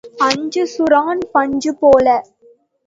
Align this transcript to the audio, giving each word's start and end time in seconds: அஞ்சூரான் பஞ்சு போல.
அஞ்சூரான் 0.27 1.21
பஞ்சு 1.31 1.71
போல. 1.79 2.07